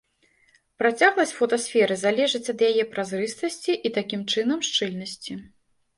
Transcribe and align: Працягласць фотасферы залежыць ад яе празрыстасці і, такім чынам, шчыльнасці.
Працягласць 0.83 1.33
фотасферы 1.41 1.97
залежыць 2.05 2.43
ад 2.55 2.59
яе 2.69 2.83
празрыстасці 2.95 3.77
і, 3.77 3.87
такім 3.99 4.21
чынам, 4.37 4.59
шчыльнасці. 4.71 5.33